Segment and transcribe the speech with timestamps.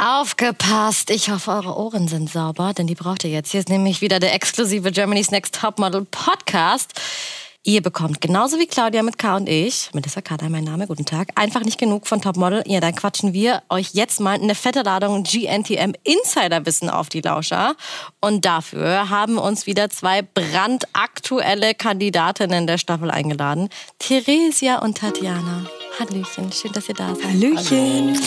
[0.00, 1.10] Aufgepasst!
[1.10, 3.50] Ich hoffe, eure Ohren sind sauber, denn die braucht ihr jetzt.
[3.50, 6.92] Hier ist nämlich wieder der exklusive Germany's Next Topmodel Podcast.
[7.64, 11.30] Ihr bekommt genauso wie Claudia mit K und ich, Melissa Kader, mein Name, guten Tag,
[11.34, 12.62] einfach nicht genug von Topmodel.
[12.66, 17.74] Ja, dann quatschen wir euch jetzt mal eine fette Ladung GNTM Insiderwissen auf die Lauscher.
[18.20, 23.68] Und dafür haben uns wieder zwei brandaktuelle Kandidatinnen der Staffel eingeladen.
[23.98, 25.66] Theresia und Tatjana.
[25.98, 27.24] Hallöchen, schön, dass ihr da seid.
[27.24, 28.14] Hallöchen.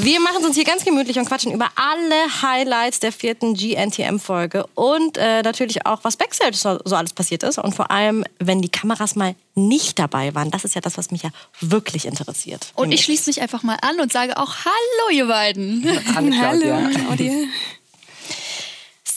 [0.00, 4.66] Wir machen es uns hier ganz gemütlich und quatschen über alle Highlights der vierten GNTM-Folge
[4.74, 8.62] und äh, natürlich auch, was Backstage so, so alles passiert ist und vor allem, wenn
[8.62, 10.50] die Kameras mal nicht dabei waren.
[10.50, 12.72] Das ist ja das, was mich ja wirklich interessiert.
[12.74, 15.84] Und ich schließe mich einfach mal an und sage auch Hallo, ihr beiden.
[16.14, 17.32] Hallo, Claudia.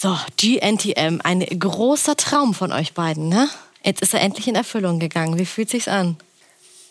[0.02, 3.50] So, GNTM, ein großer Traum von euch beiden, ne?
[3.84, 5.38] Jetzt ist er endlich in Erfüllung gegangen.
[5.38, 6.16] Wie fühlt sich's an?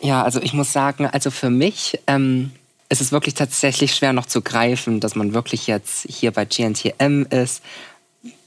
[0.03, 2.51] Ja, also ich muss sagen, also für mich ähm,
[2.91, 7.23] ist es wirklich tatsächlich schwer noch zu greifen, dass man wirklich jetzt hier bei GNTM
[7.31, 7.63] ist,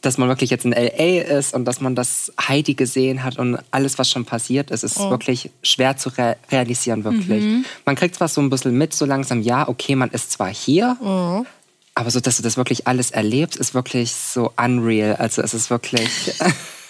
[0.01, 3.57] dass man wirklich jetzt in LA ist und dass man das Heidi gesehen hat und
[3.71, 5.09] alles, was schon passiert ist, ist Oh.
[5.09, 7.65] wirklich schwer zu re realisieren, wirklich.
[7.85, 10.97] Man kriegt zwar so ein bisschen mit, so langsam, ja, okay, man ist zwar hier,
[12.01, 15.15] aber so, dass du das wirklich alles erlebst, ist wirklich so unreal.
[15.17, 16.33] Also es ist wirklich,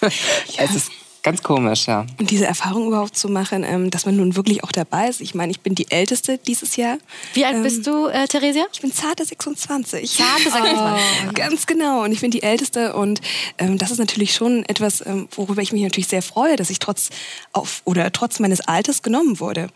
[0.56, 0.90] es ist
[1.22, 2.06] ganz komisch, ja.
[2.18, 5.20] Und diese Erfahrung überhaupt zu machen, ähm, dass man nun wirklich auch dabei ist.
[5.20, 6.96] Ich meine, ich bin die Älteste dieses Jahr.
[7.34, 8.64] Wie alt Ähm, bist du, äh, Theresia?
[8.72, 10.16] Ich bin zarte 26.
[10.16, 11.34] Zarte 26.
[11.34, 12.04] Ganz genau.
[12.04, 12.94] Und ich bin die Älteste.
[12.94, 13.20] Und
[13.58, 16.78] ähm, das ist natürlich schon etwas, ähm, worüber ich mich natürlich sehr freue, dass ich
[16.78, 17.10] trotz
[17.52, 19.68] auf oder trotz meines Alters genommen wurde.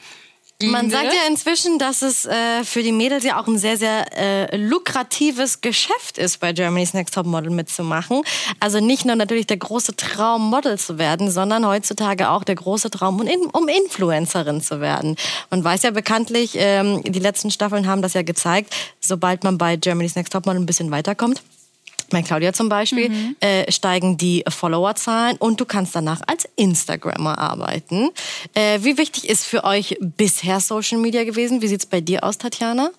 [0.62, 4.06] Man sagt ja inzwischen, dass es äh, für die Mädels ja auch ein sehr, sehr
[4.16, 8.22] äh, lukratives Geschäft ist, bei Germany's Next Top Model mitzumachen.
[8.58, 12.88] Also nicht nur natürlich der große Traum, Model zu werden, sondern heutzutage auch der große
[12.88, 15.16] Traum, um, um Influencerin zu werden.
[15.50, 19.76] Man weiß ja bekanntlich, ähm, die letzten Staffeln haben das ja gezeigt, sobald man bei
[19.76, 21.42] Germany's Next Top Model ein bisschen weiterkommt,
[22.10, 28.10] bei Claudia zum Beispiel, äh, steigen die Followerzahlen und du kannst danach als Instagrammer arbeiten.
[28.54, 31.62] Äh, wie wichtig ist für euch bisher Social Media gewesen?
[31.62, 32.90] Wie sieht's bei dir aus, Tatjana?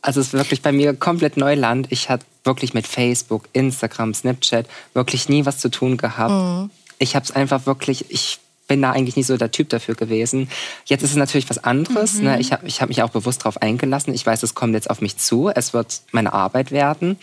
[0.00, 1.88] Also es ist wirklich bei mir komplett Neuland.
[1.90, 6.70] Ich hatte wirklich mit Facebook, Instagram, Snapchat wirklich nie was zu tun gehabt.
[6.98, 10.48] Ich habe es einfach wirklich, ich bin da eigentlich nicht so der Typ dafür gewesen.
[10.84, 12.20] Jetzt ist es natürlich was anderes.
[12.20, 12.38] Ne?
[12.38, 14.14] Ich habe ich hab mich auch bewusst darauf eingelassen.
[14.14, 15.50] Ich weiß, es kommt jetzt auf mich zu.
[15.52, 17.18] Es wird meine Arbeit werden.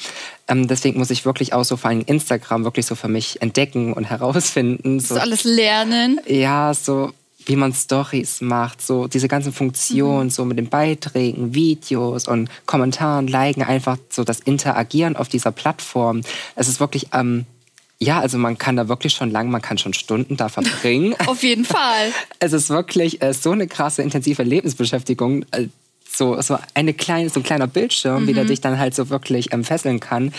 [0.47, 3.93] Ähm, deswegen muss ich wirklich auch so vor allem Instagram wirklich so für mich entdecken
[3.93, 4.99] und herausfinden.
[4.99, 6.19] So alles lernen.
[6.27, 7.13] ja, so
[7.47, 13.27] wie man Stories macht, so diese ganzen Funktionen, so mit den Beiträgen, Videos und Kommentaren,
[13.27, 16.21] Liken, einfach so das Interagieren auf dieser Plattform.
[16.55, 17.45] Es ist wirklich, ähm,
[17.99, 21.15] ja, also man kann da wirklich schon lang, man kann schon Stunden da verbringen.
[21.27, 22.11] Auf jeden Fall.
[22.39, 25.45] es ist wirklich äh, so eine krasse, intensive Lebensbeschäftigung.
[25.51, 25.67] Äh,
[26.17, 29.51] so, so, eine kleine, so ein kleiner Bildschirm, wie der dich dann halt so wirklich
[29.51, 30.33] ähm, fesseln kann.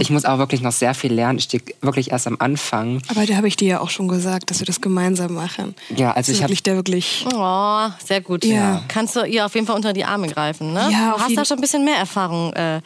[0.00, 1.38] Ich muss auch wirklich noch sehr viel lernen.
[1.38, 3.02] Ich stehe wirklich erst am Anfang.
[3.08, 5.74] Aber da habe ich dir ja auch schon gesagt, dass wir das gemeinsam machen.
[5.94, 7.26] Ja, also Das ist ich habe wirklich der wirklich.
[7.34, 8.46] Oh, sehr gut.
[8.46, 8.82] Ja.
[8.88, 10.88] Kannst du ihr auf jeden Fall unter die Arme greifen, ne?
[10.90, 12.54] Ja, du auf hast da jeden- schon ein bisschen mehr Erfahrung.
[12.54, 12.80] Äh,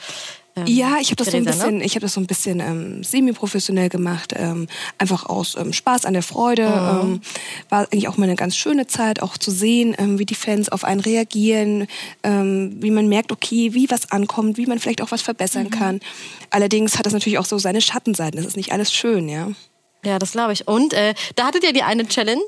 [0.57, 1.51] ähm, Ja, ich habe das so ein ne?
[1.51, 6.05] bisschen, ich habe das so ein bisschen ähm, semi-professionell gemacht, ähm, einfach aus ähm, Spaß
[6.05, 6.63] an der Freude.
[6.63, 7.21] Ähm,
[7.69, 10.69] war eigentlich auch mal eine ganz schöne Zeit, auch zu sehen, ähm, wie die Fans
[10.69, 11.87] auf einen reagieren,
[12.23, 16.01] ähm, wie man merkt, okay, wie was ankommt, wie man vielleicht auch was verbessern kann.
[16.51, 18.37] Allerdings hat das natürlich auch so seine Schattenseiten.
[18.37, 19.51] Das ist nicht alles schön, ja.
[20.05, 20.69] Ja, das glaube ich.
[20.69, 22.45] Und äh, da hattet ihr die eine Challenge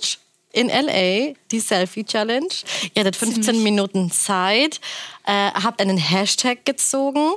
[0.52, 2.48] in LA, die Selfie Challenge.
[2.94, 4.80] Ihr hattet 15 Minuten Zeit,
[5.26, 7.32] äh, habt einen Hashtag gezogen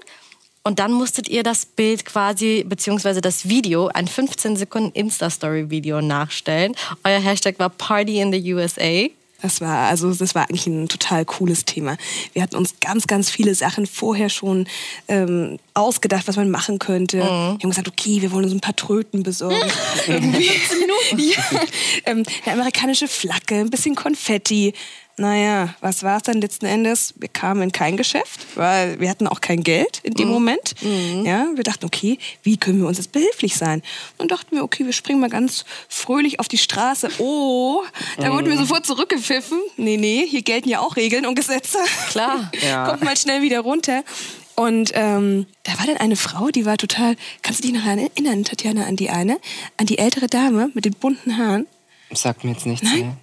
[0.69, 6.75] und dann musstet ihr das Bild quasi, beziehungsweise das Video, ein 15 Sekunden Insta-Story-Video nachstellen.
[7.03, 9.07] Euer Hashtag war Party in the USA.
[9.41, 11.97] Das war, also, das war eigentlich ein total cooles Thema.
[12.33, 14.67] Wir hatten uns ganz, ganz viele Sachen vorher schon
[15.07, 17.17] ähm, ausgedacht, was man machen könnte.
[17.17, 19.57] Wir haben gesagt, okay, wir wollen uns ein paar Tröten besorgen.
[21.17, 21.43] Ja.
[22.05, 24.73] ähm, eine amerikanische Flagge, ein bisschen Konfetti.
[25.19, 27.13] Naja, was war es dann letzten Endes?
[27.17, 30.75] Wir kamen in kein Geschäft, weil wir hatten auch kein Geld in dem Moment.
[30.81, 33.81] Ja, wir dachten, okay, wie können wir uns jetzt behilflich sein?
[34.17, 37.09] Und dachten wir, okay, wir springen mal ganz fröhlich auf die Straße.
[37.17, 37.83] Oh,
[38.17, 39.59] da wurden wir sofort zurückgepfiffen.
[39.75, 41.79] Nee, nee, hier gelten ja auch Regeln und Gesetze.
[42.09, 42.49] Klar.
[42.61, 42.87] Ja.
[42.89, 44.03] Kommt mal schnell wieder runter.
[44.55, 48.43] Und ähm, da war dann eine Frau, die war total, kannst du dich noch erinnern,
[48.43, 49.39] Tatjana, an die eine?
[49.77, 51.67] An die ältere Dame mit den bunten Haaren?
[52.11, 52.99] Sagt mir jetzt nichts Nein?
[52.99, 53.17] mehr.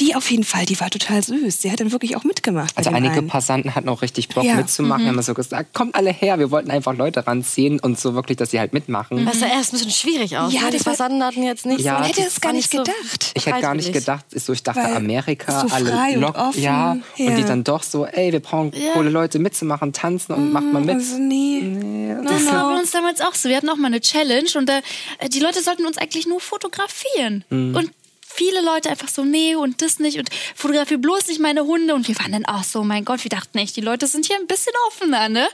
[0.00, 1.62] Die auf jeden Fall, die war total süß.
[1.62, 2.76] Sie hat dann wirklich auch mitgemacht.
[2.76, 3.28] Also einige einen.
[3.28, 4.54] Passanten hatten auch richtig Bock Ja.
[4.56, 5.06] mitzumachen.
[5.06, 8.50] haben so gesagt, kommt alle her, wir wollten einfach Leute ranziehen und so wirklich, dass
[8.50, 9.24] sie halt mitmachen.
[9.24, 10.52] Das sah erst ein bisschen schwierig aus.
[10.52, 10.70] Ja, ne?
[10.70, 11.98] die das Passanten hatten jetzt nicht Ja, so.
[12.00, 13.32] Man hätte das es gar nicht so gedacht.
[13.34, 16.36] Ich hätte gar nicht gedacht, ist so, ich dachte Weil Amerika, so alle und lock,
[16.38, 17.26] offen, ja, ja.
[17.28, 18.94] und die dann doch so, ey, wir brauchen Ja.
[18.94, 20.96] coole Leute mitzumachen, tanzen und macht mal mit.
[20.96, 22.16] Also nee.
[22.24, 23.48] Das war bei uns damals auch so.
[23.48, 24.82] Wir hatten auch mal eine Challenge und äh,
[25.28, 27.44] die Leute sollten uns eigentlich nur fotografieren.
[27.50, 27.90] Und
[28.34, 31.94] viele Leute einfach so, nee und das nicht und fotografiere bloß nicht meine Hunde.
[31.94, 34.36] Und wir waren dann auch so, mein Gott, wir dachten echt, die Leute sind hier
[34.36, 35.46] ein bisschen offener, ne?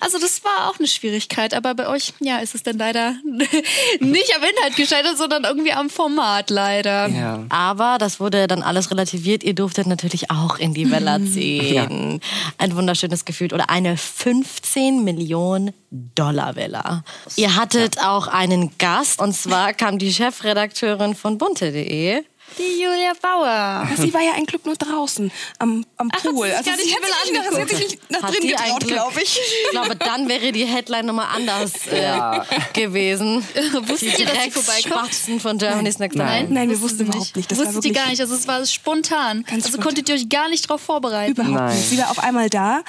[0.00, 1.54] Also das war auch eine Schwierigkeit.
[1.54, 3.14] Aber bei euch, ja, ist es dann leider
[4.00, 7.08] nicht am Inhalt gescheitert, sondern irgendwie am Format leider.
[7.08, 7.44] Ja.
[7.48, 9.44] Aber das wurde dann alles relativiert.
[9.44, 12.20] Ihr durftet natürlich auch in die Villa ziehen.
[12.58, 13.52] Ein wunderschönes Gefühl.
[13.52, 17.04] Oder eine 15 Millionen Dollar Villa.
[17.36, 19.20] Ihr hattet auch einen Gast.
[19.20, 22.23] Und zwar kam die Chefredakteurin von bunte.de.
[22.56, 23.88] Die Julia Bauer.
[23.96, 26.46] Sie war ja ein Glück nur draußen am, am Ach, hat Pool.
[26.50, 28.48] Also nicht sie die hat sich nicht nach- sie hat sich nicht nach Hat drin
[28.48, 29.40] getraut, glaube ich.
[29.64, 32.40] Ich glaube, dann wäre die Headline nochmal anders äh,
[32.72, 33.44] gewesen.
[33.88, 35.42] Wusstet die ihr, dass sie vorbeikommt?
[35.42, 36.46] Von Germany's Next Nein.
[36.50, 37.50] Nein, wir Wussten überhaupt nicht.
[37.50, 38.20] Das Wusstet war ihr gar nicht.
[38.20, 39.42] Also es war spontan.
[39.42, 39.82] Ganz also spontan.
[39.84, 41.32] konntet ihr euch gar nicht darauf vorbereiten.
[41.32, 41.76] überhaupt Nein.
[41.76, 41.88] nicht.
[41.88, 42.82] Sie war auf einmal da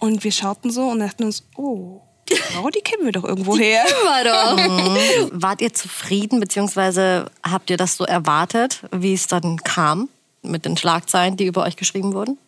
[0.00, 2.00] und wir schauten so und dachten uns, oh,
[2.32, 3.84] die Frau, die kennen wir doch irgendwo her.
[4.04, 5.30] War doch.
[5.42, 10.08] Wart ihr zufrieden, beziehungsweise habt ihr das so erwartet, wie es dann kam
[10.42, 12.38] mit den Schlagzeilen, die über euch geschrieben wurden?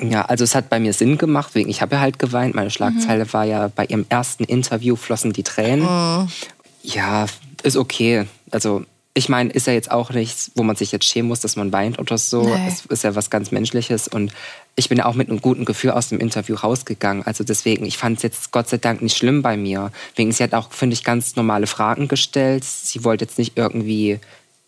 [0.00, 2.54] Ja, also es hat bei mir Sinn gemacht, wegen ich habe ja halt geweint.
[2.54, 6.28] Meine Schlagzeile war ja bei ihrem ersten Interview flossen die Tränen.
[6.82, 7.26] Ja,
[7.62, 8.26] ist okay.
[8.50, 8.84] Also
[9.14, 11.72] ich meine, ist ja jetzt auch nichts, wo man sich jetzt schämen muss, dass man
[11.72, 12.42] weint oder so.
[12.42, 12.66] Nee.
[12.66, 14.32] Es ist ja was ganz Menschliches und
[14.76, 17.24] ich bin ja auch mit einem guten Gefühl aus dem Interview rausgegangen.
[17.24, 19.92] Also deswegen, ich fand es jetzt Gott sei Dank nicht schlimm bei mir.
[20.16, 22.64] Wegen sie hat auch, finde ich, ganz normale Fragen gestellt.
[22.64, 24.18] Sie wollte jetzt nicht irgendwie,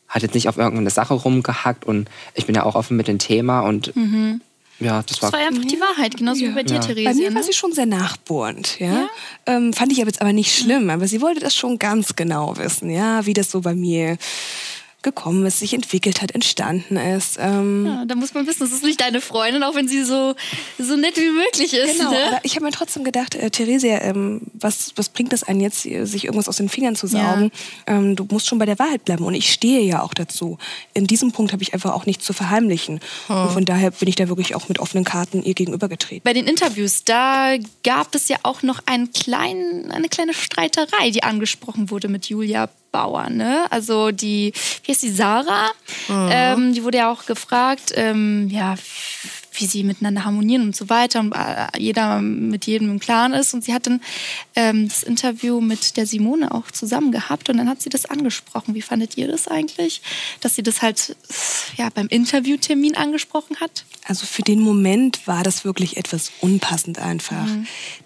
[0.08, 3.18] hat jetzt nicht auf irgendeine Sache rumgehackt und ich bin ja auch offen mit dem
[3.18, 3.92] Thema und
[4.78, 6.80] ja, das war Das war einfach die Wahrheit, genauso wie bei dir, Ja.
[6.80, 7.10] Theresia.
[7.10, 7.42] Bei mir war ne?
[7.42, 9.08] sie schon sehr nachbohrend, ja.
[9.46, 12.56] Ähm, fand ich aber jetzt aber nicht schlimm, aber sie wollte das schon ganz genau
[12.58, 14.18] wissen, ja, wie das so bei mir
[15.06, 17.38] gekommen ist, sich entwickelt hat, entstanden ist.
[17.40, 20.34] Ähm, Ja, da muss man wissen, das ist nicht deine Freundin, auch wenn sie so,
[20.78, 21.98] so nett wie möglich ist.
[21.98, 22.26] Genau, ne?
[22.26, 25.86] aber ich habe mir trotzdem gedacht, äh, Theresia, ähm, was, was bringt es einen jetzt,
[25.86, 27.52] äh, sich irgendwas aus den Fingern zu saugen?
[27.86, 30.58] Ähm, du musst schon bei der Wahrheit bleiben und ich stehe ja auch dazu.
[30.92, 33.00] In diesem Punkt habe ich einfach auch nichts zu verheimlichen.
[33.28, 36.22] Und von daher bin ich da wirklich auch mit offenen Karten ihr gegenübergetreten.
[36.24, 41.22] Bei den Interviews, da gab es ja auch noch einen kleinen, eine kleine Streiterei, die
[41.22, 43.28] angesprochen wurde mit Julia Bauer.
[43.30, 43.66] Ne?
[43.70, 44.52] Also die,
[44.84, 45.70] wie heißt die, Sarah?
[46.08, 48.74] Ähm, die wurde ja auch gefragt, ähm, ja,
[49.56, 53.54] wie sie miteinander harmonieren und so weiter und äh, jeder mit jedem im Klaren ist.
[53.54, 54.00] Und sie hat dann
[54.54, 58.74] ähm, das Interview mit der Simone auch zusammen gehabt und dann hat sie das angesprochen.
[58.74, 60.02] Wie fandet ihr das eigentlich,
[60.40, 61.16] dass sie das halt
[61.76, 63.84] ja, beim Interviewtermin angesprochen hat?
[64.04, 67.46] Also für den Moment war das wirklich etwas unpassend einfach,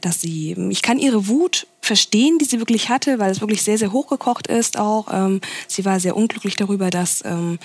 [0.01, 3.79] dass sie, ich kann ihre Wut verstehen, die sie wirklich hatte, weil es wirklich sehr,
[3.79, 5.09] sehr hochgekocht ist auch.
[5.13, 7.59] Ähm, sie war sehr unglücklich darüber, dass ähm,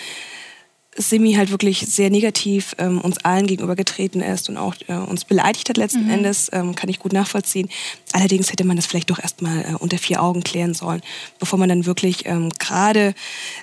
[0.97, 5.67] Simi halt wirklich sehr negativ ähm, uns allen gegenübergetreten ist und auch äh, uns beleidigt
[5.69, 7.69] hat letzten Endes, ähm, kann ich gut nachvollziehen.
[8.13, 11.01] Allerdings hätte man das vielleicht doch erstmal äh, unter vier Augen klären sollen,
[11.39, 13.13] bevor man dann wirklich ähm, gerade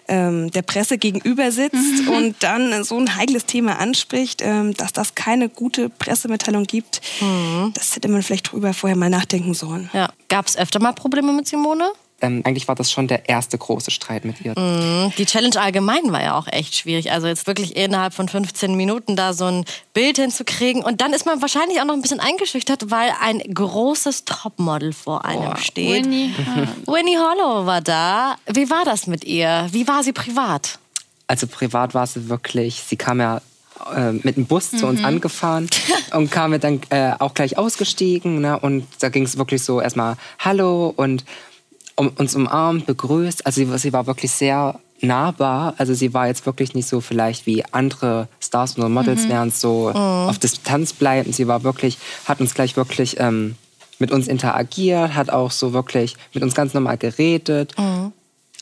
[0.09, 5.15] ähm, der Presse gegenüber sitzt und dann so ein heikles Thema anspricht, ähm, dass das
[5.15, 7.01] keine gute Pressemitteilung gibt.
[7.75, 9.91] Das hätte man vielleicht drüber vorher mal nachdenken sollen.
[9.93, 10.13] Ja.
[10.29, 11.93] Gab es öfter mal Probleme mit Simone?
[12.23, 14.55] Ähm, eigentlich war das schon der erste große Streit mit ihr.
[15.19, 17.13] Die Challenge allgemein war ja auch echt schwierig.
[17.13, 20.83] Also jetzt wirklich innerhalb von 15 Minuten da so ein Bild hinzukriegen.
[20.83, 25.25] Und dann ist man wahrscheinlich auch noch ein bisschen eingeschüchtert, weil ein großes Topmodel vor
[25.25, 26.05] einem steht.
[26.05, 26.35] Winnie.
[26.87, 28.37] Winnie Hollow war da.
[28.47, 29.69] Wie war das mit ihr?
[29.73, 30.79] Wie war sie privat?
[31.27, 33.41] Also privat war sie wirklich, sie kam ja
[33.97, 35.69] äh, mit dem Bus zu uns angefahren
[36.13, 38.41] und kam ja dann äh, auch gleich ausgestiegen.
[38.41, 38.59] Ne?
[38.59, 41.25] Und da ging es wirklich so erstmal Hallo und
[41.97, 43.47] um, uns umarmt, begrüßt.
[43.47, 45.75] Also sie, sie war wirklich sehr nahbar.
[45.79, 49.91] Also sie war jetzt wirklich nicht so vielleicht wie andere Stars oder Models wären so
[49.91, 51.33] auf Distanz bleiben.
[51.33, 53.57] Sie war wirklich, hat uns gleich wirklich ähm,
[53.99, 57.75] mit uns interagiert, hat auch so wirklich mit uns ganz normal geredet.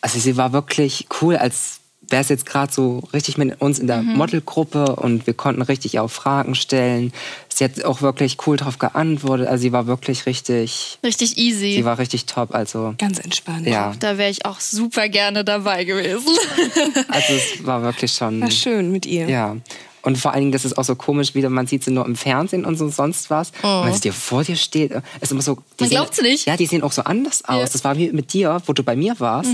[0.01, 3.87] Also sie war wirklich cool, als wäre es jetzt gerade so richtig mit uns in
[3.87, 7.13] der Modelgruppe und wir konnten richtig auch Fragen stellen.
[7.49, 9.47] Sie hat auch wirklich cool drauf geantwortet.
[9.49, 11.75] Also sie war wirklich richtig, Richtig easy.
[11.77, 12.55] sie war richtig top.
[12.55, 13.67] Also Ganz entspannt.
[13.67, 16.29] ja, da wäre ich auch super gerne dabei gewesen.
[17.09, 19.29] also es war wirklich schon, War schön mit ihr.
[19.29, 19.57] ja.
[20.03, 22.17] Und vor allen Dingen, das ist auch so komisch, wieder man sieht sie nur im
[22.17, 23.53] Fernsehen und so sonst was.
[23.61, 25.57] Und wenn sie dir vor dir steht, ist immer so.
[25.57, 25.63] die Oh.
[25.81, 26.47] Man sehen- glaubt's nicht.
[26.47, 27.57] Ja, die sehen auch so anders aus.
[27.57, 27.63] Ja.
[27.67, 27.69] Mhm.
[27.71, 29.51] Das war wie mit dir, wo du bei mir warst.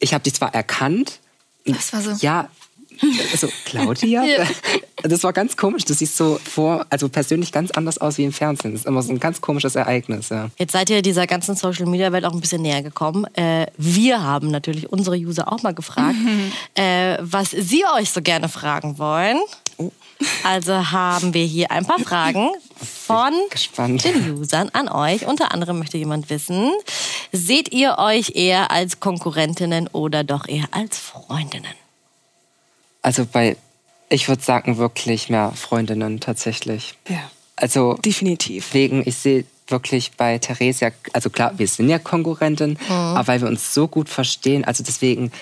[0.00, 1.18] Ich habe dich zwar erkannt,
[1.66, 2.12] Das war so.
[2.20, 2.48] Ja,
[3.32, 4.24] Also Claudia?
[5.02, 5.84] Das war ganz komisch.
[5.84, 8.72] Du siehst so vor, also persönlich ganz anders aus wie im Fernsehen.
[8.72, 10.30] Das ist immer so ein ganz komisches Ereignis.
[10.30, 10.48] Ja.
[10.58, 13.24] Jetzt seid ihr dieser ganzen Social Media Welt auch ein bisschen näher gekommen.
[13.34, 16.16] Äh, wir haben natürlich unsere User auch mal gefragt,
[16.74, 19.38] äh, was sie euch so gerne fragen wollen.
[20.42, 22.48] Also haben wir hier ein paar Fragen
[23.06, 23.34] von
[24.02, 25.26] den Usern an euch.
[25.26, 26.72] Unter anderem möchte jemand wissen,
[27.32, 31.74] seht ihr euch eher als Konkurrentinnen oder doch eher als Freundinnen?
[33.02, 33.56] Also bei,
[34.08, 36.94] ich würde sagen, wirklich mehr Freundinnen tatsächlich.
[37.08, 38.66] Ja, Also definitiv.
[38.66, 43.48] Deswegen, ich sehe wirklich bei Theresia, also klar, wir sind ja Konkurrenten, aber weil wir
[43.48, 45.32] uns so gut verstehen, also deswegen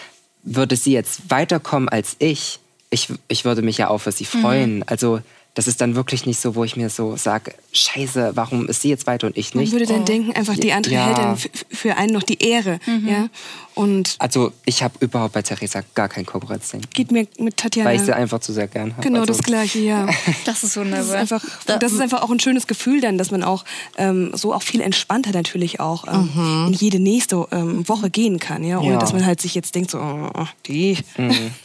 [0.43, 2.61] würde sie jetzt weiterkommen als ich.
[2.91, 4.83] Ich, ich würde mich ja auch für sie freuen.
[4.87, 5.21] Also
[5.55, 8.89] das ist dann wirklich nicht so, wo ich mir so sage, scheiße, warum ist sie
[8.89, 9.73] jetzt weiter und ich Man nicht?
[9.73, 11.07] würde dann denken, einfach die andere Ja.
[11.07, 11.37] hält dann
[11.71, 12.79] für einen noch die Ehre.
[13.07, 13.29] Ja?
[13.75, 17.97] Und Also ich habe überhaupt bei Theresa gar kein Konkurrenzdenken, geht mir mit Tatjana weil
[17.97, 19.03] ich sie einfach zu sehr gern habe.
[19.03, 20.07] genau also, das Gleiche, ja.
[20.45, 21.17] Das ist Das ist, wunderbar.
[21.17, 23.65] einfach, das ist einfach auch ein schönes Gefühl dann, dass man auch
[23.99, 28.63] ähm, so auch viel entspannter natürlich auch ähm, in jede nächste ähm, Woche gehen kann,
[28.63, 28.99] ja, ohne Ja.
[28.99, 30.97] dass man halt sich jetzt denkt so, oh, oh, die.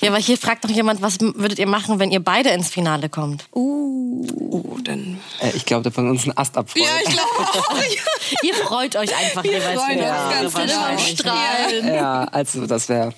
[0.01, 3.09] Ja, aber hier fragt noch jemand, was würdet ihr machen, wenn ihr beide ins Finale
[3.09, 3.45] kommt?
[3.51, 5.19] Oh, dann.
[5.41, 6.83] Äh, ich glaube, da von uns ein Ast abfreut.
[7.05, 7.85] glaube
[8.43, 10.97] Ihr freut euch einfach Wir jeweils freuen für uns ganz genau.
[10.97, 11.93] Strahlen.
[11.93, 13.13] ja, also das wäre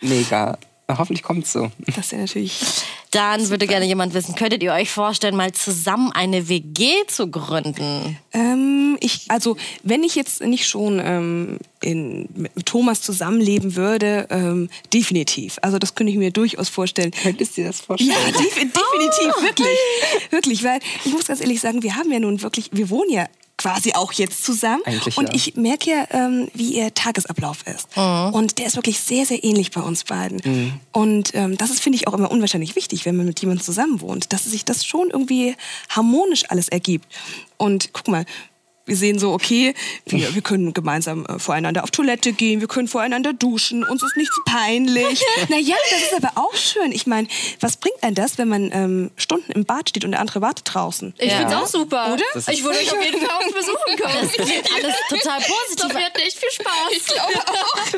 [0.00, 0.58] mega.
[0.88, 1.72] Hoffentlich kommt so.
[1.86, 2.60] Das ist ja natürlich.
[3.10, 8.18] Dann würde gerne jemand wissen, könntet ihr euch vorstellen, mal zusammen eine WG zu gründen?
[8.32, 14.68] Ähm, ich, also, wenn ich jetzt nicht schon ähm, in, mit Thomas zusammenleben würde, ähm,
[14.92, 15.58] definitiv.
[15.62, 17.10] Also, das könnte ich mir durchaus vorstellen.
[17.10, 18.10] Könntest du dir das vorstellen?
[18.10, 19.78] Ja, def definitiv, wirklich.
[20.30, 23.26] Wirklich, weil ich muss ganz ehrlich sagen, wir haben ja nun wirklich, wir wohnen ja
[23.58, 24.82] quasi auch jetzt zusammen.
[24.84, 25.34] Eigentlich und ja.
[25.34, 27.88] ich merke ja, ähm, wie ihr Tagesablauf ist.
[27.96, 30.80] Und der ist wirklich sehr, sehr ähnlich bei uns beiden.
[30.92, 34.00] Und ähm, das ist, finde ich, auch immer unwahrscheinlich wichtig, wenn man mit jemandem zusammen
[34.00, 35.56] wohnt, dass sich das schon irgendwie
[35.88, 37.06] harmonisch alles ergibt.
[37.56, 38.26] Und guck mal,
[38.86, 39.74] wir sehen so, okay,
[40.06, 44.16] wir, wir können gemeinsam äh, voreinander auf Toilette gehen, wir können voreinander duschen, uns ist
[44.16, 45.20] nichts peinlich.
[45.48, 46.92] naja, das ist aber auch schön.
[46.92, 47.28] Ich meine,
[47.60, 50.72] was bringt einem das, wenn man ähm, Stunden im Bad steht und der andere wartet
[50.72, 51.14] draußen?
[51.18, 51.38] Ich Ja.
[51.38, 52.12] find's auch super.
[52.14, 52.22] Oder?
[52.34, 54.30] Das Ich würde euch auf jeden Fall auch besuchen kommen.
[54.30, 55.76] Klingt alles total Ich positiv.
[55.76, 56.90] glaube, wir hatten echt viel Spaß.
[56.92, 57.32] Ich glaube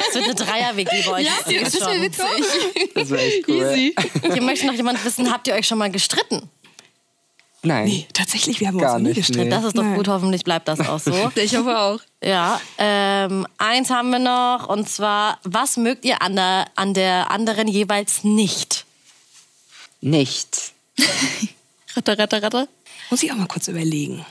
[0.09, 1.26] Es wird eine Dreier-WG bei euch.
[1.26, 1.87] Ja, das ich das schon.
[1.92, 2.92] wäre witzig.
[2.95, 3.92] Das wäre echt cool.
[4.33, 6.49] Hier möchte noch jemand wissen, habt ihr euch schon mal gestritten?
[7.62, 7.86] Nein.
[7.86, 9.44] Nee, tatsächlich, wir haben Gar uns nie nicht, gestritten.
[9.48, 9.50] nee.
[9.50, 9.96] Das ist doch Nein.
[9.96, 11.12] gut, hoffentlich bleibt das auch so.
[11.34, 11.98] Ich hoffe auch.
[12.22, 17.30] Ja, ähm, eins haben wir noch und zwar, was mögt ihr an der, an der
[17.32, 18.84] anderen jeweils nicht?
[20.00, 20.72] Nicht.
[21.96, 22.68] Ratter, ratter, ratter.
[23.10, 24.24] Muss ich auch mal kurz überlegen.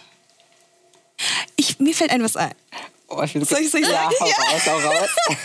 [1.58, 2.54] Ich, mir fällt ein was ein.
[3.10, 4.16] Oh, ich Soll ich- soll ich ja, sagen?
[4.20, 4.36] hau Ja.
[4.52, 5.10] raus, hau raus.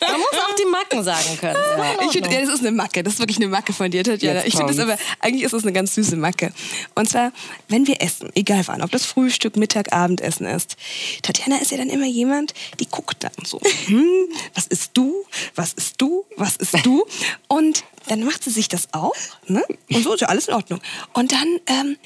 [0.00, 1.56] Man muss auch die Macken sagen können.
[1.76, 1.94] Ja.
[2.02, 3.02] Ich finde, ja, das ist eine Macke.
[3.02, 4.40] Das ist wirklich eine Macke von dir, Tatjana.
[4.40, 6.52] Jetzt Ich finde das aber, eigentlich ist das eine ganz süße Macke.
[6.94, 7.32] Und zwar,
[7.68, 10.76] wenn wir essen, egal wann, ob das Frühstück, Mittag, Abendessen ist.
[11.22, 15.24] Tatjana ist ja dann immer jemand, die guckt dann so, hm, was isst du?
[15.54, 16.24] Was isst du?
[16.36, 17.06] Was isst du?
[17.48, 19.14] Und dann macht sie sich das auch,
[19.46, 19.64] ne?
[19.92, 20.80] Und so ist ja alles in Ordnung.
[21.12, 21.96] Und dann, ähm,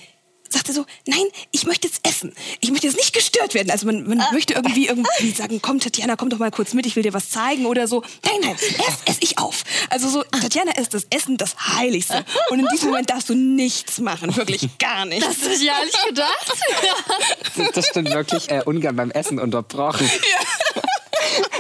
[0.51, 2.35] sagt er so, nein, ich möchte jetzt essen.
[2.61, 3.71] Ich möchte jetzt nicht gestört werden.
[3.71, 6.97] Also man, man möchte irgendwie irgendwie sagen, komm Tatjana, komm doch mal kurz mit, ich
[6.97, 8.03] will dir was zeigen oder so.
[8.25, 9.65] Nein, nein, ess, ess ich auf.
[9.89, 12.25] Also so, Tatjana ist das Essen das Heiligste.
[12.51, 15.27] Und in diesem Moment darfst du nichts machen, wirklich gar nichts.
[15.27, 16.53] Das ich ja nicht gedacht.
[17.57, 20.09] Das, das stimmt wirklich äh, ungern beim Essen unterbrochen.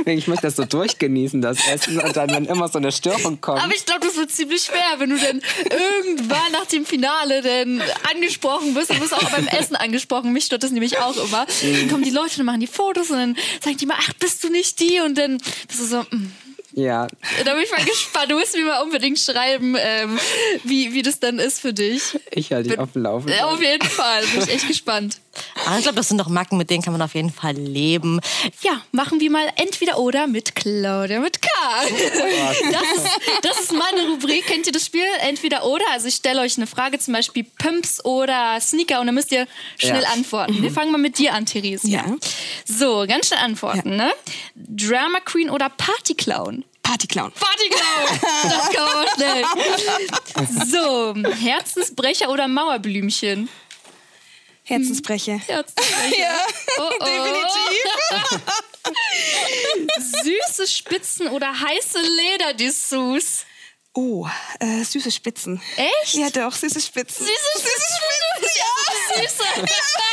[0.07, 2.01] Ich möchte das so durchgenießen, das Essen.
[2.01, 3.63] Und dann, wenn immer so eine Störung kommt.
[3.63, 7.83] Aber ich glaube, das wird ziemlich schwer, wenn du dann irgendwann nach dem Finale dann
[8.13, 8.91] angesprochen wirst.
[8.91, 10.33] Du wirst auch beim Essen angesprochen.
[10.33, 11.47] Mich stört das nämlich auch immer.
[11.63, 14.43] Dann kommen die Leute und machen die Fotos und dann sagen die mal, ach, bist
[14.45, 15.01] du nicht die?
[15.01, 15.39] Und dann
[15.69, 16.33] bist du so, mm.
[16.73, 17.07] ja,
[17.45, 18.31] da bin ich mal gespannt.
[18.31, 20.19] Du musst mir mal unbedingt schreiben, ähm,
[20.65, 22.19] wie, wie das dann ist für dich.
[22.31, 23.41] ich halte dich auf dem Laufenden.
[23.41, 24.25] Auf jeden Fall.
[24.27, 25.19] Bin ich echt gespannt.
[25.67, 28.21] Aber ich glaube, das sind doch Macken, mit denen kann man auf jeden Fall leben.
[28.63, 31.49] Ja, machen wir mal entweder oder mit Claudia mit K.
[32.73, 33.09] Das ist,
[33.43, 34.47] das ist meine Rubrik.
[34.47, 35.05] Kennt ihr das Spiel?
[35.21, 35.85] Entweder oder.
[35.93, 39.47] Also ich stelle euch eine Frage, zum Beispiel Pumps oder Sneaker und dann müsst ihr
[39.79, 40.09] schnell Ja.
[40.11, 40.61] antworten.
[40.63, 41.87] Wir fangen mal mit dir an, Therese.
[41.89, 42.05] Ja.
[42.65, 44.13] So, ganz schnell antworten, ne?
[44.57, 46.65] Drama Queen oder Party Clown?
[46.83, 47.31] Partyclown.
[47.33, 48.21] Party Clown!
[48.51, 49.45] Das kann man schnell.
[50.67, 53.49] So, Herzensbrecher oder Mauerblümchen?
[54.71, 55.39] Herzensbrecher.
[55.47, 56.17] Herzensbrecher.
[56.19, 56.47] Ja,
[56.79, 57.05] Oh, oh.
[57.05, 57.85] definitiv.
[60.23, 63.45] Süße Spitzen oder heiße Lederdessous?
[63.93, 64.25] Oh,
[64.61, 65.61] äh, süße Spitzen.
[65.77, 66.15] Echt?
[66.15, 67.27] Ja, doch, süße Spitzen.
[67.27, 67.97] Süße Spitzen?
[68.57, 69.23] ja.
[69.23, 69.43] Süße.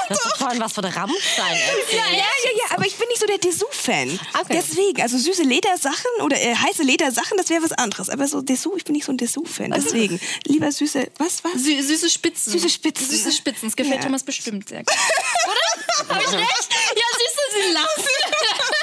[0.09, 1.91] Das ist vorhin was von der Rammstein erzählt.
[1.91, 4.19] Ja, ja, ja, aber ich bin nicht so der Dessous-Fan.
[4.33, 4.53] Okay.
[4.53, 8.09] Deswegen, also süße Ledersachen oder äh, heiße Ledersachen, das wäre was anderes.
[8.09, 9.71] Aber so Dessous, ich bin nicht so ein Dessous-Fan.
[9.71, 11.53] Deswegen, lieber süße, was, was?
[11.53, 12.53] Sü süße Spitzen.
[12.53, 13.07] Süße Spitzen.
[13.07, 13.67] Süße Spitzen.
[13.69, 14.05] Das gefällt Ja.
[14.05, 14.95] Thomas bestimmt sehr gut.
[15.45, 16.15] Oder?
[16.15, 16.69] Hab ich recht?
[16.95, 17.99] Ja, du, sie lacht.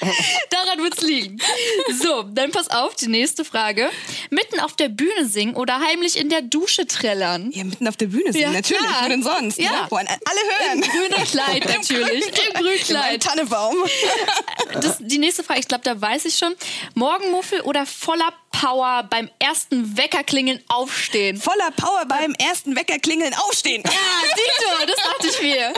[0.50, 1.38] Daran wird's liegen.
[2.00, 3.90] So, dann pass auf, die nächste Frage.
[4.30, 7.50] Mitten auf der Bühne singen oder heimlich in der Dusche trällern?
[7.52, 9.04] Ja, mitten auf der Bühne sind, Ja, natürlich, klar.
[9.04, 9.58] wo denn sonst?
[9.58, 9.86] Ja.
[9.90, 10.80] Wo an- alle hören.
[10.82, 12.26] Grüner Kleid natürlich.
[12.26, 13.22] Im Im Grünkleid.
[13.22, 13.76] Tannebaum.
[14.82, 16.54] Das, die nächste Frage, ich glaube, da weiß ich schon.
[16.94, 21.40] Morgenmuffel oder voller Power beim ersten Weckerklingeln aufstehen?
[21.40, 23.82] Voller Power beim ersten Wecker klingeln, aufstehen.
[23.84, 23.90] Ja,
[24.36, 25.72] Dito, das dachte ich mir.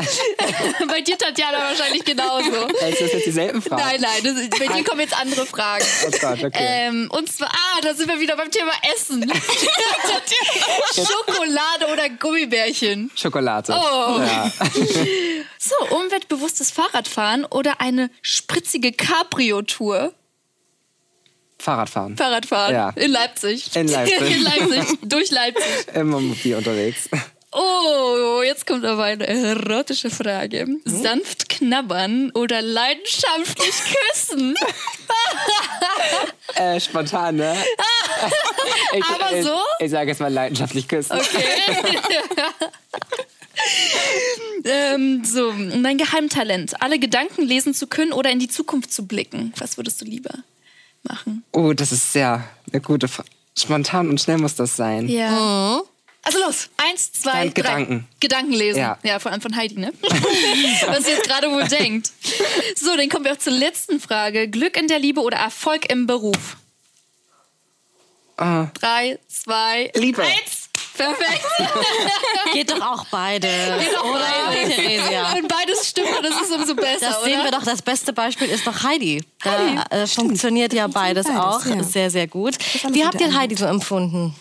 [0.89, 2.69] Bei dir, Tatjana, wahrscheinlich genauso.
[2.81, 3.83] Ey, Ist das jetzt dieselben Fragen?
[3.83, 5.85] Nein, nein, das, ist- bei dir kommen jetzt andere Fragen.
[6.07, 6.51] Oh Gott, okay.
[6.55, 9.31] Ähm, und zwar, ah, da sind wir wieder beim Thema Essen.
[10.95, 13.11] Schokolade oder Gummibärchen?
[13.15, 13.73] Schokolade.
[13.73, 14.21] Oh.
[14.21, 14.51] Ja.
[15.63, 20.15] So, umweltbewusstes Fahrradfahren oder eine spritzige Cabrio-Tour?
[21.59, 22.17] Fahrradfahren.
[22.17, 22.91] Fahrradfahren Ja.
[22.97, 23.77] in Leipzig.
[23.77, 24.21] In Leipzig.
[24.37, 25.65] in Leipzig, durch Leipzig.
[25.95, 27.11] Immer mobil unterwegs.
[27.53, 30.67] Oh, jetzt kommt aber eine erotische Frage.
[30.85, 33.75] Sanft knabbern oder leidenschaftlich
[34.13, 34.55] küssen?
[36.57, 37.57] Äh, spontan, ne?
[38.93, 39.55] Ich, Aber ich, so?
[39.79, 41.13] Ich sage jetzt mal leidenschaftlich küssen.
[41.17, 41.45] Okay.
[44.65, 46.83] ähm, so, mein Geheimtalent.
[46.83, 49.53] Alle Gedanken lesen zu können oder in die Zukunft zu blicken.
[49.59, 50.35] Was würdest du lieber
[51.05, 51.45] machen?
[51.53, 53.29] Oh, das ist sehr eine gute Frage.
[53.57, 55.09] Spontan und schnell muss das sein.
[55.09, 55.83] Ja.
[56.23, 56.69] Also los.
[56.77, 57.49] Eins, zwei, Dann drei.
[57.55, 58.09] Gedanken.
[58.21, 58.79] Gedanken lesen.
[58.81, 58.99] Ja.
[59.03, 59.93] ja vor allem von Heidi, ne?
[60.03, 62.11] Was sie jetzt gerade wohl denkt.
[62.77, 64.49] So, dann kommen wir auch zur letzten Frage.
[64.49, 66.57] Glück in der Liebe oder Erfolg im Beruf?
[68.37, 70.23] Ah, Drei, zwei, Liebe.
[70.23, 70.69] eins.
[70.97, 71.47] Perfekt.
[72.53, 73.49] Geht doch auch beide.
[73.95, 74.71] doch oder, beide.
[74.71, 75.33] Theresia?
[75.33, 77.25] Und beides stimmt das ist umso besser, Das oder?
[77.25, 77.63] sehen wir doch.
[77.63, 79.23] Das beste Beispiel ist doch Heidi.
[79.43, 81.83] Da äh, funktioniert ja beides, beides, auch ja.
[81.83, 82.57] sehr, sehr gut.
[82.91, 84.35] Wie habt ihr Heidi so empfunden?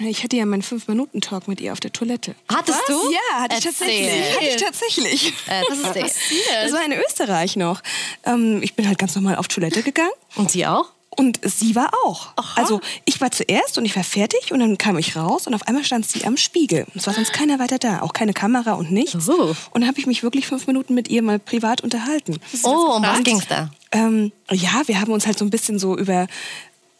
[0.00, 2.34] Ich hatte ja meinen 5-Minuten-Talk mit ihr auf der Toilette.
[2.48, 3.12] Hattest du?
[3.12, 3.86] Ja, hatte ich Erzähl.
[3.86, 4.34] tatsächlich.
[4.34, 5.32] Hatte ich tatsächlich.
[5.46, 7.80] Äh, das war in Österreich noch.
[8.24, 10.10] Ähm, ich bin halt ganz normal auf Toilette gegangen.
[10.34, 10.90] Und sie auch?
[11.16, 12.32] Und sie war auch.
[12.56, 15.66] Also ich war zuerst und ich war fertig und dann kam ich raus und auf
[15.68, 16.86] einmal stand sie am Spiegel.
[16.94, 19.28] Es war sonst keiner weiter da, auch keine Kamera und nichts.
[19.28, 19.54] Oh.
[19.70, 22.40] Und dann habe ich mich wirklich fünf Minuten mit ihr mal privat unterhalten.
[22.64, 23.70] Oh, um was ging's da?
[23.92, 26.26] Ähm, ja, wir haben uns halt so ein bisschen so über.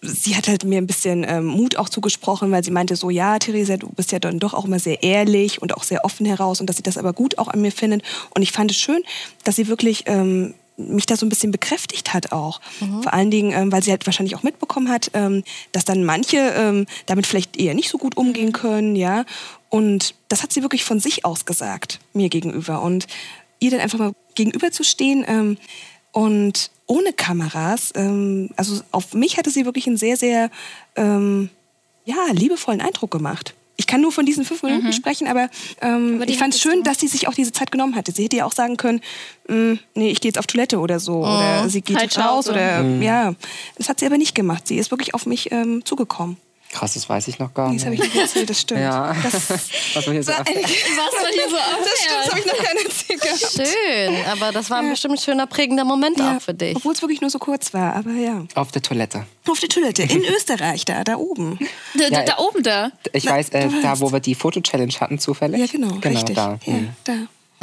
[0.07, 3.39] Sie hat halt mir ein bisschen ähm, Mut auch zugesprochen, weil sie meinte so, ja,
[3.39, 6.61] Theresa, du bist ja dann doch auch immer sehr ehrlich und auch sehr offen heraus
[6.61, 8.03] und dass sie das aber gut auch an mir findet.
[8.35, 9.03] Und ich fand es schön,
[9.45, 12.61] dass sie wirklich ähm, mich da so ein bisschen bekräftigt hat auch.
[13.03, 16.39] Vor allen Dingen, ähm, weil sie halt wahrscheinlich auch mitbekommen hat, ähm, dass dann manche
[16.39, 19.25] ähm, damit vielleicht eher nicht so gut umgehen können, ja.
[19.69, 22.83] Und das hat sie wirklich von sich aus gesagt, mir gegenüber.
[22.83, 23.07] Und
[23.61, 25.57] ihr dann einfach mal gegenüber zu stehen ähm,
[26.15, 30.49] und ohne Kameras, ähm, also auf mich hatte sie wirklich einen sehr, sehr
[30.97, 31.51] ähm,
[32.05, 33.55] ja, liebevollen Eindruck gemacht.
[33.77, 35.49] Ich kann nur von diesen fünf Minuten sprechen, aber,
[35.81, 36.83] ähm, Aber ich fand es schön, du.
[36.85, 38.13] dass sie sich auch diese Zeit genommen hatte.
[38.13, 39.01] Sie hätte ja auch sagen können,
[39.49, 41.25] "Mm, nee, ich gehe jetzt auf Toilette oder so.
[41.25, 42.49] Oder sie geht Halt jetzt raus.
[42.49, 43.35] Oder, ja.
[43.77, 44.69] Das hat sie aber nicht gemacht.
[44.69, 46.37] Sie ist wirklich auf mich ähm, zugekommen.
[46.75, 47.83] Krass, das weiß ich noch gar Nee, nicht.
[47.83, 48.81] Das habe ich nicht erzählt, das stimmt.
[48.81, 49.15] Ja.
[49.23, 49.33] Das,
[49.95, 52.81] Was man hier so Was man hier so das stimmt, das habe ich noch keiner
[52.81, 53.69] erzählt gehabt.
[53.69, 56.75] Schön, aber das war ein bestimmt schöner, prägender Moment Ja, auch für dich.
[56.75, 58.45] Obwohl es wirklich nur so kurz war, aber ja.
[58.57, 59.25] Auf der Toilette.
[59.47, 61.61] Auf der Toilette in Österreich, da, da oben.
[61.95, 62.91] Da, da, Ja, da oben da.
[63.13, 65.61] Ich weiß, äh, da wo wir die Foto-Challenge hatten, zufällig.
[65.61, 66.35] Ja, genau, Genau, richtig.
[66.35, 66.59] da.
[66.67, 66.89] Ja, Mhm.
[67.05, 67.13] da.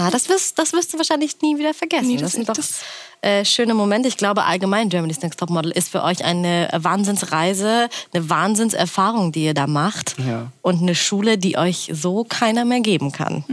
[0.06, 2.08] Ja, das wirst, das wirst du wahrscheinlich nie wieder vergessen.
[2.08, 2.82] Nee, das, das- sind doch das-
[3.24, 4.08] äh, schöne Momente.
[4.08, 9.54] Ich glaube allgemein, Germany's Next Topmodel ist für euch eine Wahnsinnsreise, eine Wahnsinnserfahrung, die ihr
[9.54, 10.16] da macht.
[10.28, 10.52] Ja.
[10.64, 13.44] Und eine Schule, die euch so keiner mehr geben kann.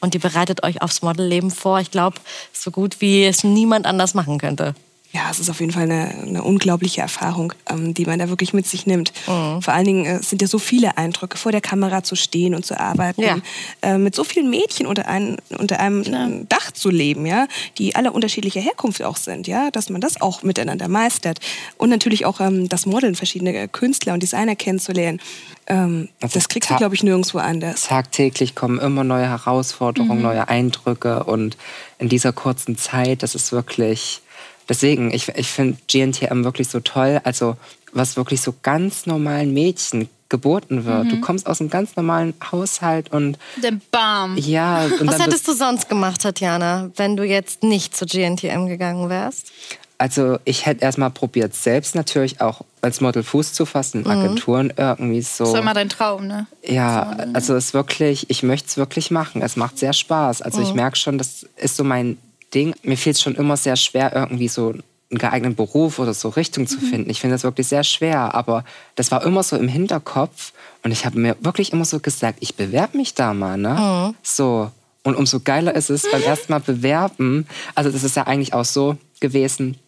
[0.00, 1.78] Und die bereitet euch aufs Modelleben vor.
[1.80, 2.16] Ich glaube,
[2.52, 4.74] so gut wie es niemand anders machen könnte.
[5.10, 8.52] Ja, es ist auf jeden Fall eine, eine unglaubliche Erfahrung, ähm, die man da wirklich
[8.52, 9.12] mit sich nimmt.
[9.26, 9.62] Mhm.
[9.62, 12.66] Vor allen Dingen äh, sind ja so viele Eindrücke, vor der Kamera zu stehen und
[12.66, 13.38] zu arbeiten, Ja.
[13.80, 18.12] äh, mit so vielen Mädchen unter, ein, unter einem Dach zu leben, ja, die alle
[18.12, 21.38] unterschiedlicher Herkunft auch sind, ja, dass man das auch miteinander meistert
[21.78, 25.20] und natürlich auch ähm, das Modeln, verschiedene Künstler und Designer kennenzulernen.
[25.68, 27.84] Ähm, Also das kriegst du, glaube ich, nirgendwo anders.
[27.84, 29.30] Tagtäglich kommen immer neue Mhm.
[29.30, 31.56] Herausforderungen, neue Eindrücke und
[31.98, 34.20] in dieser kurzen Zeit, das ist wirklich.
[34.68, 37.20] Deswegen, ich, ich finde GNTM wirklich so toll.
[37.24, 37.56] Also,
[37.92, 41.04] was wirklich so ganz normalen Mädchen geboten wird.
[41.04, 41.08] Mhm.
[41.08, 44.36] Du kommst aus einem ganz normalen Haushalt und Der Bam.
[44.36, 44.84] ja.
[45.00, 49.50] Und Was hättest du sonst gemacht, Tatjana, wenn du jetzt nicht zu GNTM gegangen wärst?
[49.96, 54.06] Also ich hätte erstmal probiert, selbst natürlich auch als Model Fuß zu fassen, Mhm.
[54.10, 55.44] Agenturen irgendwie so.
[55.44, 56.46] Das ist immer dein Traum, ne?
[56.62, 59.40] Ja, also es ist wirklich, ich möchte es wirklich machen.
[59.42, 60.42] Es macht sehr Spaß.
[60.42, 60.66] Also Mhm.
[60.66, 62.18] ich merke schon, das ist so mein
[62.54, 62.74] Ding.
[62.82, 64.70] Mir fehlt es schon immer sehr schwer, irgendwie so
[65.10, 67.10] einen geeigneten Beruf oder so Richtung zu finden.
[67.10, 71.06] Ich finde das wirklich sehr schwer, aber das war immer so im Hinterkopf und ich
[71.06, 73.74] habe mir wirklich immer so gesagt, ich bewerbe mich da mal, ne?
[74.22, 74.70] So.
[75.04, 77.46] Und umso geiler ist es beim ersten Mal bewerben.
[77.74, 79.78] Also das ist ja eigentlich auch so gewesen,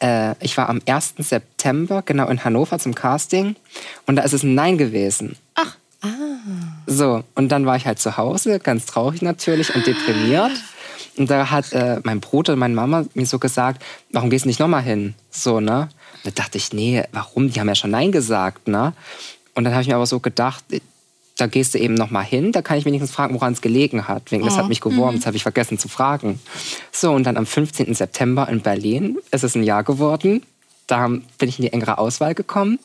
[0.00, 1.14] äh, ich war am 1.
[1.18, 3.56] September genau in Hannover zum Casting
[4.06, 5.36] und da ist es ein Nein gewesen.
[5.54, 5.76] Ach.
[6.86, 10.52] So, und dann war ich halt zu Hause, ganz traurig natürlich und deprimiert.
[11.16, 14.48] Und da hat äh, mein Bruder und meine Mama mir so gesagt, warum gehst du
[14.48, 15.14] nicht nochmal hin?
[15.30, 15.88] So, ne?
[16.24, 17.50] Da dachte ich, nee, warum?
[17.50, 18.92] Die haben ja schon Nein gesagt, ne?
[19.54, 20.64] Und dann habe ich mir aber so gedacht,
[21.36, 24.30] da gehst du eben nochmal hin, da kann ich wenigstens fragen, woran es gelegen hat.
[24.32, 26.40] Wegen, das hat mich gewurmt, das habe ich vergessen zu fragen.
[26.92, 27.94] So, und dann am 15.
[27.94, 30.42] September in Berlin, es ist ein Jahr geworden,
[30.86, 32.78] da bin ich in die engere Auswahl gekommen.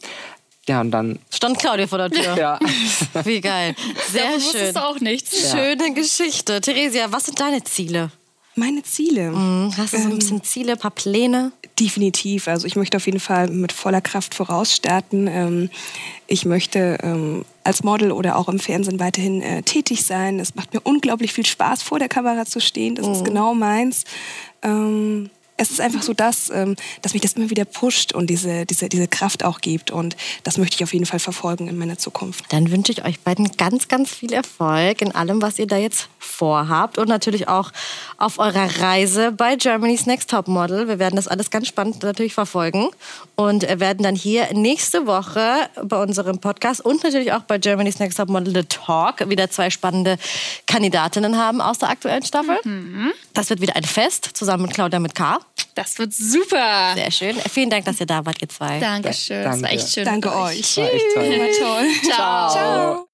[0.68, 2.38] Ja, und dann, Stand Claudia vor der Tür.
[2.38, 2.60] ja.
[3.24, 3.76] Wie geil.
[4.12, 4.46] Sehr Davon schön.
[4.46, 5.52] wusstest du auch nichts.
[5.52, 6.62] Schöne Geschichte.
[6.62, 8.12] Theresia, was sind deine Ziele?
[8.62, 9.30] Meine Ziele.
[9.30, 11.52] Hm, Hast du so ein bisschen Ziele, ein paar Pläne?
[11.80, 12.48] Definitiv.
[12.48, 15.26] Also ich möchte auf jeden Fall mit voller Kraft vorausstarten.
[15.26, 15.72] Ähm,
[16.28, 20.40] ich möchte ähm, als Model oder auch im Fernsehen weiterhin äh, tätig sein.
[20.40, 22.94] Es macht mir unglaublich viel Spaß, vor der Kamera zu stehen.
[22.94, 24.04] Das ist genau meins.
[24.62, 28.66] Ähm, es ist einfach so das, ähm, dass mich das immer wieder pusht und diese,
[28.66, 29.92] diese, diese Kraft auch gibt.
[29.92, 32.46] Und das möchte ich auf jeden Fall verfolgen in meiner Zukunft.
[32.50, 36.10] Dann wünsche ich euch beiden ganz, ganz viel Erfolg in allem, was ihr da jetzt
[36.18, 37.72] vorhabt und natürlich auch
[38.18, 40.88] auf eurer Reise bei Germany's Next Top Model.
[40.88, 42.90] Wir werden das alles ganz spannend natürlich verfolgen
[43.36, 48.18] und werden dann hier nächste Woche bei unserem Podcast und natürlich auch bei Germany's Next
[48.18, 50.18] Top Model The Talk wieder zwei spannende
[50.66, 52.58] Kandidatinnen haben aus der aktuellen Staffel.
[53.34, 55.40] Das wird wieder ein Fest zusammen mit Claudia mit K.
[55.76, 56.94] Das wird super.
[56.96, 57.36] Sehr schön.
[57.50, 58.80] Vielen Dank, dass ihr da wart, ihr zwei.
[58.80, 59.44] Dankeschön.
[59.44, 59.76] Das war Danke.
[59.76, 60.06] echt schön.
[60.06, 60.78] Danke euch.
[60.78, 61.24] War echt toll.
[61.26, 61.88] Immer toll.
[62.04, 62.50] Ciao.
[62.52, 63.08] Ciao.